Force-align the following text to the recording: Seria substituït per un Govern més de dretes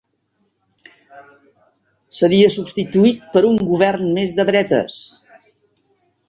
Seria 2.19 2.47
substituït 2.55 3.21
per 3.37 3.45
un 3.51 3.61
Govern 3.67 4.09
més 4.17 4.35
de 4.41 4.47
dretes 4.51 4.99